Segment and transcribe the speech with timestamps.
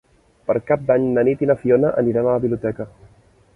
[0.51, 2.91] Per Cap d'Any na Nit i na Fiona aniran a la biblioteca.